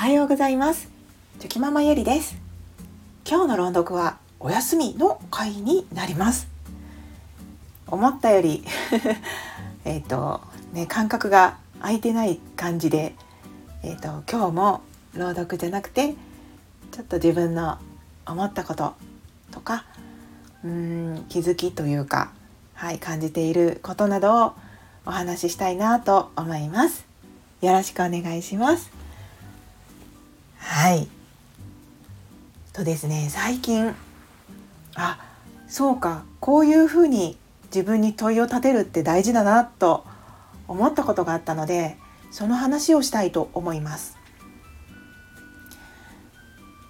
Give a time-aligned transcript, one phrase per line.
[0.00, 0.88] はようございます。
[1.40, 2.34] チョキママゆりです。
[3.28, 6.48] 今日の朗読はお休みの回になります。
[7.86, 8.64] 思ったより
[9.84, 10.40] えっと
[10.72, 13.14] ね感覚が空いてない感じで
[13.82, 14.80] えっ、ー、と今日も
[15.12, 16.14] 朗読じゃなくて
[16.92, 17.76] ちょっと自分の
[18.24, 18.94] 思ったこと
[19.50, 19.84] とか
[20.64, 22.30] うん気づきというか
[22.72, 24.52] はい感じていることなどを
[25.04, 27.04] お話ししたいなと思います。
[27.60, 28.99] よろしくお願いします。
[30.60, 31.08] はい。
[32.72, 33.94] とですね最近
[34.94, 35.18] あ
[35.68, 40.04] そうかこういうふうに自分に問いを立てるって大事だなと
[40.68, 41.96] 思ったことがあったので
[42.30, 44.16] その話をしたいと思います。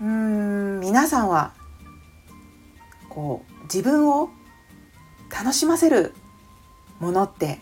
[0.00, 1.52] うん皆さんは
[3.08, 4.30] こう自分を
[5.30, 6.14] 楽しませる
[7.00, 7.60] ものって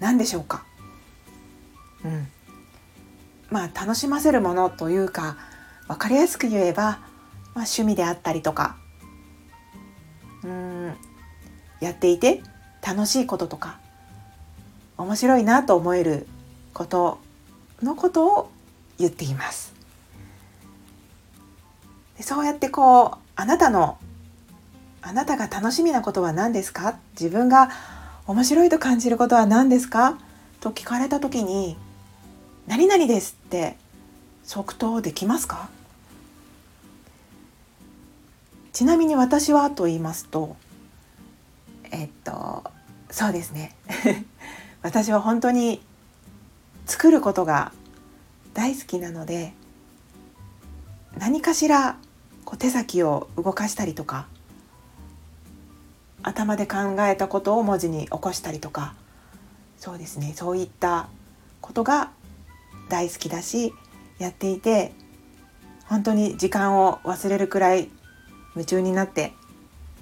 [0.00, 0.64] 何でしょうか？
[2.04, 2.28] うん。
[3.50, 5.36] まあ楽しませるものというか
[5.86, 7.00] 分かりやすく言えば、まあ、
[7.54, 8.76] 趣味であったりとか
[10.44, 10.94] うん
[11.80, 12.42] やっていて
[12.86, 13.78] 楽しいこととか
[14.96, 16.26] 面白いなと思える
[16.74, 17.18] こと
[17.82, 18.50] のことを
[18.98, 19.72] 言っています。
[22.16, 23.98] でそうやってこうあなたの
[25.00, 26.98] あなたが楽しみなことは何ですか？
[27.12, 27.70] 自分が
[28.26, 30.18] 面白いと感じることは何ですか？
[30.60, 31.76] と聞かれた時に
[32.68, 33.76] 何々ですって
[34.44, 35.70] 即答できますか？
[38.74, 40.54] ちなみに私はと言いますと
[41.90, 42.62] えっと
[43.10, 43.74] そうですね。
[44.82, 45.82] 私は本当に
[46.86, 47.72] 作ることが
[48.52, 49.54] 大好きなので
[51.16, 51.96] 何かしら
[52.44, 54.26] こう手先を動かしたりとか
[56.22, 58.94] 頭で考えたことを文字に起こしたりとか
[59.78, 60.34] そうですね。
[60.36, 61.08] そういった
[61.62, 62.10] ことが
[62.88, 63.74] 大好きだし
[64.18, 64.92] やっていて
[65.86, 67.88] 本当に時間を忘れるくらい
[68.54, 69.32] 夢中になって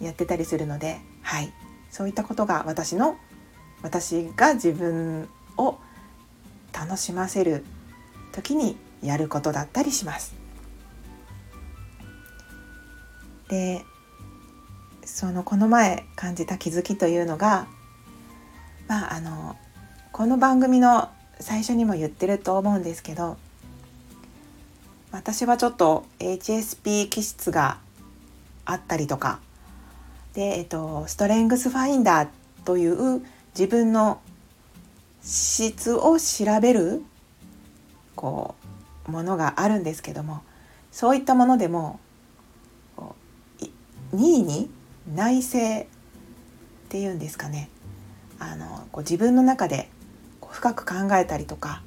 [0.00, 1.52] やってたりするのではい
[1.90, 3.16] そういったことが私の
[3.82, 5.78] 私が自分を
[6.72, 7.64] 楽しませる
[8.32, 10.34] 時にやることだったりします。
[13.48, 13.82] で
[15.04, 17.66] そのこの前感じた気づきというのが
[18.88, 19.56] まああの
[20.12, 21.10] この番組の
[21.42, 23.36] 最初にも言ってると思うんですけど
[25.10, 27.78] 私はちょっと HSP 気質が
[28.64, 29.40] あったりとか
[30.34, 32.28] で、えっと、ストレングスファインダー
[32.64, 33.22] という
[33.54, 34.20] 自分の
[35.22, 37.02] 質を調べる
[38.16, 38.54] こ
[39.06, 40.42] うものがあるんですけども
[40.90, 42.00] そういったものでも
[44.12, 44.70] 任意に
[45.12, 45.86] 内省っ
[46.88, 47.70] ていうんですかね。
[48.38, 49.88] あのこう自分の中で
[50.62, 51.82] 深く考えたりとか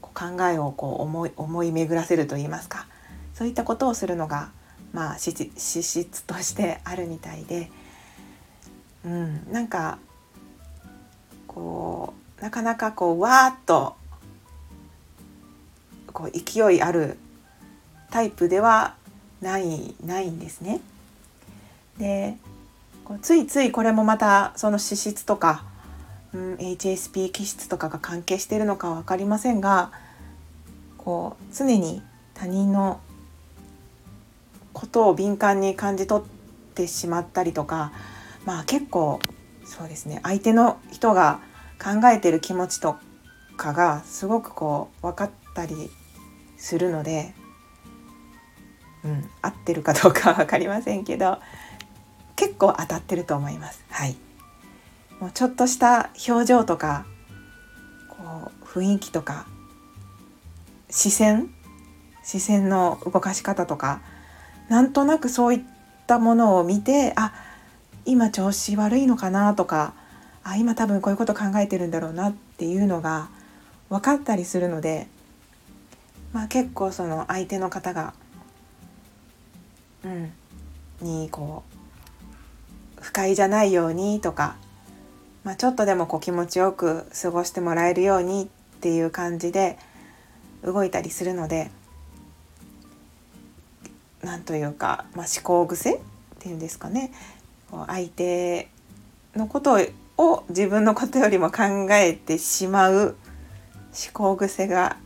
[0.00, 2.86] 考えをこう思い思い巡らせるといいますか
[3.34, 4.52] そういったことをするのが
[4.92, 7.72] まあ資質としてあるみたいで、
[9.04, 9.98] うん、なんか
[11.48, 13.96] こうなかなかこうわーっと
[16.12, 17.18] こう勢いある
[18.12, 18.94] タイプでは
[19.42, 20.80] ないないんですね。
[21.98, 22.36] で
[23.04, 25.64] こうついついこれもまたその資質とか、
[26.34, 29.92] うん、HSP 気質とかが関係しているのかは分かりませんが
[30.98, 32.02] こう常に
[32.34, 33.00] 他人の
[34.72, 36.26] ことを敏感に感じ取っ
[36.74, 37.92] てしまったりとか
[38.44, 39.20] まあ結構
[39.64, 41.40] そうですね相手の人が
[41.82, 42.96] 考えてる気持ちと
[43.56, 45.90] かがすごくこう分かったり
[46.56, 47.34] するので、
[49.04, 51.38] うん、合ってるかどうかは分かりませんけど
[52.36, 53.84] 結構当たってると思います。
[53.90, 54.16] はい、
[55.20, 57.06] もうちょっとした表情とか
[58.08, 59.46] こう雰囲気とか
[60.90, 61.50] 視線？
[62.22, 64.00] 視線の動かし方とか
[64.68, 65.60] なんとなくそういっ
[66.06, 67.34] たものを見てあ
[68.06, 69.94] 今調子悪いのかなとか
[70.42, 73.28] あ今多分こういうこと考えてるんだろうなっていうのが
[73.90, 75.06] 分かったりするので、
[76.32, 78.14] まあ、結構その相手の方が、
[80.04, 80.32] うん、
[81.00, 81.62] にこ
[82.98, 84.56] う不快じゃないようにとか、
[85.44, 88.46] まあ、ちょっとでもこう気持ちよく過ごしてもらえるようにっ
[88.80, 89.78] ていう感じで
[90.64, 91.70] 動いたりするので
[94.22, 96.00] なんというか、まあ、思考癖っ
[96.38, 97.12] ていうんですかね。
[97.86, 98.68] 相手
[99.36, 99.78] のこと
[100.16, 101.62] を自分のことよりも考
[101.92, 103.16] えてしまう
[103.92, 104.96] 思考癖が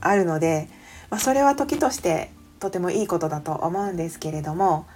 [0.00, 0.68] あるので、
[1.10, 2.30] まあ、それは時として
[2.60, 4.86] とてもいいことだと思うんですけれども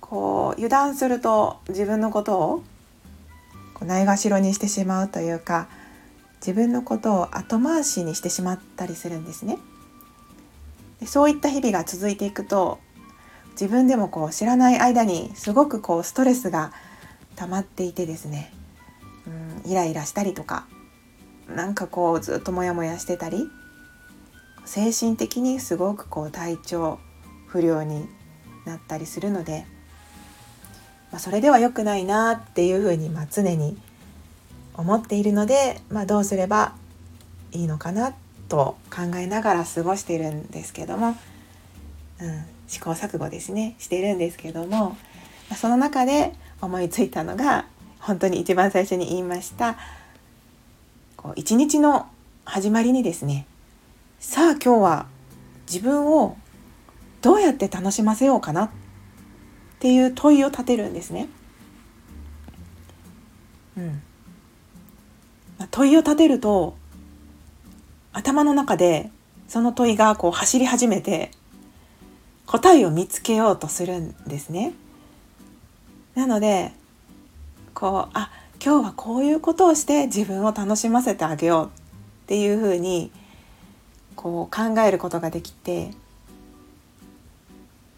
[0.00, 2.62] こう油断すると自分のことを
[3.84, 5.68] ないがしろにしてしまうというか
[6.36, 9.58] 自分のことを後回しにしてしまったりするんですね。
[11.00, 12.78] でそういった日々が続いていくと
[13.52, 16.72] 自分でもこう知らない間にすごくこうストレスが
[17.36, 18.52] 溜まっていてですね、
[19.64, 20.66] うん、イライラしたりとか
[21.54, 23.48] なんかこうずっとモヤモヤしてたり
[24.64, 26.98] 精神的にすごくこう体調
[27.46, 28.08] 不良に
[28.64, 29.66] なったりするので、
[31.12, 33.76] まあ、それでは良くないなっていうふうにま常に
[34.74, 36.74] 思っているので、まあ、どうすれば
[37.52, 38.14] いいのかな
[38.48, 41.16] と考えながら過ごしているんですけども、
[42.20, 43.76] うん、試行錯誤ですね。
[43.78, 44.96] しているんですけども、
[45.50, 46.32] ま、その中で
[46.62, 47.66] 思いついたのが
[47.98, 49.76] 本当に一番最初に言いました
[51.16, 52.06] こう一日の
[52.44, 53.46] 始まりにですね
[54.18, 55.06] さあ今日は
[55.66, 56.36] 自分を
[57.20, 58.70] どうやって楽しませようかなっ
[59.82, 61.28] ていう問いを立てるんですね。
[63.76, 64.02] うん
[65.58, 66.76] まあ、問いを立てると
[68.12, 69.10] 頭の中で
[69.48, 71.32] その問いがこう走り始めて
[72.46, 74.72] 答えを見つけようとするんですね。
[76.14, 76.70] なので
[77.74, 78.30] こうあ
[78.64, 81.70] 今日はこういうことをして自分を楽しませてあげようっ
[82.28, 83.10] ていうふうに
[84.14, 85.90] こう考えることができて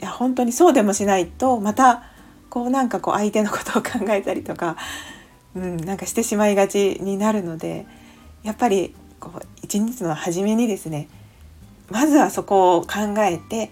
[0.01, 2.05] いや本当にそうでもしないとまた
[2.51, 4.77] こうなんかこう相手のことを考えたりとか、
[5.55, 7.87] うん、なんかしてしまいがちになるので
[8.43, 11.09] やっぱりこう一日の初めにですね
[11.91, 13.71] まずはそこを考えて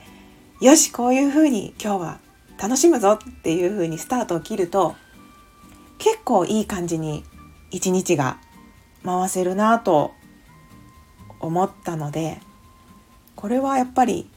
[0.61, 2.21] よしこういうふうに今日は
[2.61, 4.95] 楽しむぞっていうふうにスタートを切ると
[5.99, 7.25] 結構いい感じに
[7.71, 8.39] 一日が
[9.05, 10.13] 回せるなと
[11.41, 12.41] 思ったので
[13.35, 14.29] これはやっぱり、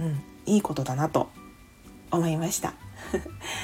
[0.00, 0.20] うん、
[0.52, 1.30] いいことだなと
[2.10, 2.74] 思いました。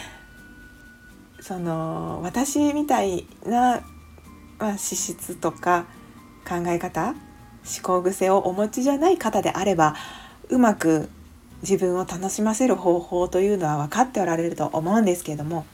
[1.41, 3.81] その私みたいな、
[4.59, 5.85] まあ、資質とか
[6.47, 7.17] 考え方思
[7.83, 9.95] 考癖をお持ちじゃない方であれば
[10.49, 11.09] うまく
[11.63, 15.67] 自分を楽しませる方法というのは分かっておられると思うんですけれども、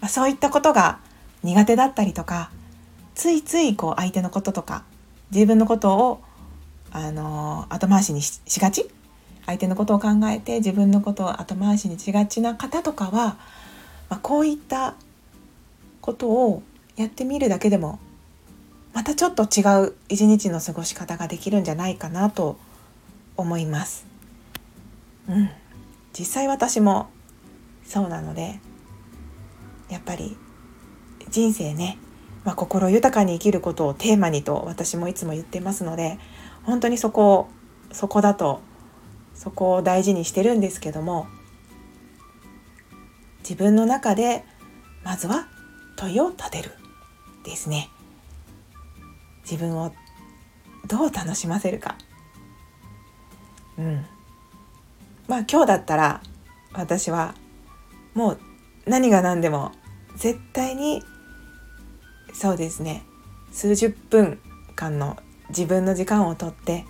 [0.00, 0.98] まあ、そういったことが
[1.42, 2.50] 苦手だったりとか
[3.14, 4.84] ついついこう相手のこととか
[5.30, 6.22] 自分のことを
[6.90, 8.88] あの後回しにしがち
[9.46, 13.36] 相手のことを考えて自分のことを後回しにしがちな方とかは、
[14.08, 14.94] まあ、こういった
[16.00, 16.62] ことを
[16.96, 17.98] やってみるだけでも
[18.92, 22.56] またちょっと違う一日の過ごし方ができるんじゃないかなと
[23.36, 24.06] 思います。
[25.28, 25.50] うん、
[26.16, 27.08] 実際私も
[27.84, 28.60] そうなので
[29.88, 30.36] やっぱり
[31.30, 31.98] 人生ね、
[32.44, 36.18] まあ、心豊かに生きることをテーマにと私もいつも言ってますので
[36.62, 37.48] 本当にそこ
[37.90, 38.60] そこだと
[39.34, 41.26] そこを大事にしてるんですけども
[43.40, 44.44] 自分の中で
[45.04, 45.48] まずは
[45.96, 46.72] 問いを立てる
[47.44, 47.90] ですね。
[49.42, 49.92] 自分を
[50.88, 51.96] どう楽しませるか。
[53.78, 54.06] うん。
[55.28, 56.22] まあ今日だったら
[56.72, 57.34] 私は
[58.14, 58.40] もう
[58.86, 59.72] 何が何でも
[60.16, 61.02] 絶対に
[62.32, 63.04] そうですね。
[63.52, 64.40] 数十分
[64.74, 65.18] 間の
[65.50, 66.84] 自分の時間をとって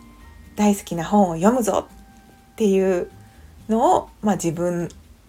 [0.56, 1.88] 大好きな本を読むぞ
[2.54, 3.10] っていう
[3.68, 4.88] のを、まあ、自分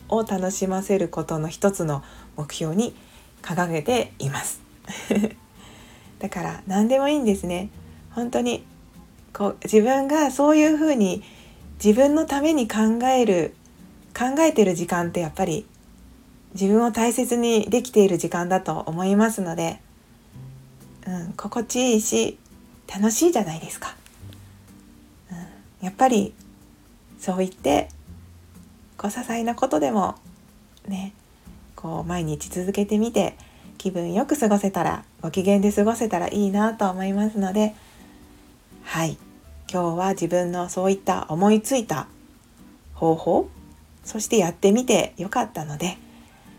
[0.09, 2.03] を楽しませることの一つの
[2.37, 2.95] 目標に
[3.41, 4.61] 掲げています。
[6.19, 7.69] だから何でもいいんですね
[8.11, 8.63] 本当に
[9.33, 11.23] こう自分がそういうふうに
[11.83, 13.55] 自分のために考える
[14.17, 15.65] 考えてる時間ってやっぱり
[16.53, 19.81] 自分を大切にできている時間だと思いますので、
[21.05, 22.37] うん、心地いいし
[22.87, 23.95] 楽しいじゃないですか。
[25.31, 26.33] うん、やっぱり
[27.19, 27.89] そう言って
[28.97, 30.15] こう些細なことでも
[30.87, 31.13] ね
[31.75, 33.35] こう毎日続けてみて
[33.77, 37.75] 気分よく過ごせたらご機嫌で過ごせたらいいなと思いますので
[38.83, 39.17] はい。
[39.71, 42.07] 今日は自分のそういった思いついた
[42.93, 43.49] 方法
[44.03, 45.97] そしてやってみてよかったので、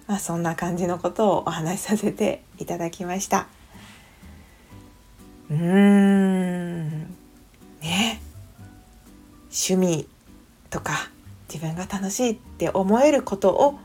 [0.08, 3.46] まあ、そんな感じのことをお話しさせていただきました。
[5.48, 7.00] うーん。
[7.80, 8.20] ね。
[9.44, 10.08] 趣味。
[10.76, 11.08] とか
[11.48, 13.78] 自分が楽しいって思えることを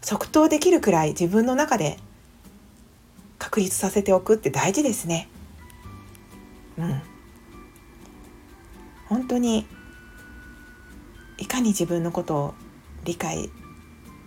[0.00, 1.98] 即答できるくらい自分の中で
[3.38, 5.28] 確立させておくって大事ですね。
[6.78, 7.02] うん。
[9.06, 9.66] 本当に
[11.36, 12.54] いかに自分のことを
[13.04, 13.50] 理解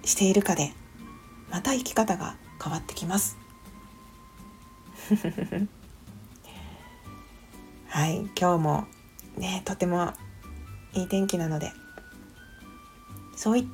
[0.05, 0.72] しているかで
[1.50, 3.38] また生き方が変わってきます。
[7.89, 8.86] はい今日も
[9.36, 10.13] ねとても
[10.93, 11.72] いい天気なので
[13.43, 13.65] そういっ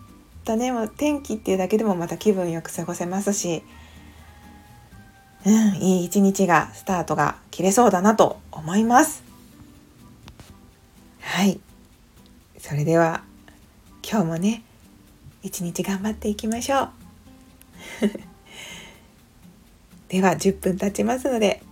[0.45, 3.61] たね天気っていうだけでもまた気分よく過ごせますし
[5.45, 9.23] うん、いい一日がスタートが切れそうだなと思います。
[11.21, 11.61] はい。
[12.57, 13.23] それでは
[14.03, 14.63] 今日もね
[15.43, 16.89] 一日頑張っていきましょう
[20.09, 21.63] では10分経ちますので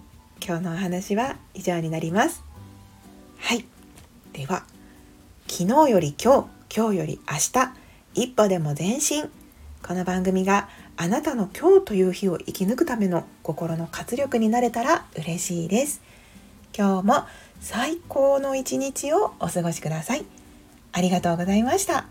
[0.46, 2.44] 今日のお話は以上になります
[3.40, 3.66] はい
[4.34, 4.64] では
[5.48, 7.87] 昨日より今日今日より明日
[8.18, 9.30] 一歩でも前進。
[9.86, 16.02] この番組があなたの今日という日を生き抜くための心の活力になれたら嬉しいです。
[16.76, 17.26] 今日も
[17.62, 20.26] 最高の一日をお過ごしください。
[20.94, 22.06] ありがとうございました。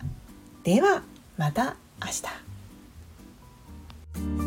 [0.62, 1.02] では
[1.36, 2.06] また明
[4.38, 4.45] 日。